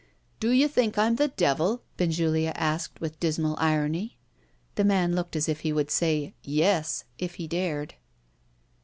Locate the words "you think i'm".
0.49-1.17